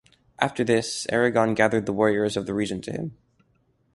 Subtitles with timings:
[0.39, 3.17] After this, Aragorn gathered the warriors of the region to him.